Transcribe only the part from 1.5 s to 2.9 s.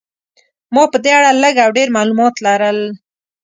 او ډېر معلومات لرل.